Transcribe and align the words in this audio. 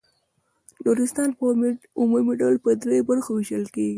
نورستان 0.85 1.29
په 1.37 1.43
عمومي 2.01 2.33
ډول 2.41 2.55
په 2.63 2.69
دریو 2.81 3.07
برخو 3.09 3.31
وېشل 3.33 3.63
کیږي. 3.73 3.89